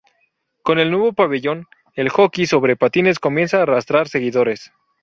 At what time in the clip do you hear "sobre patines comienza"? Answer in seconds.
2.47-3.59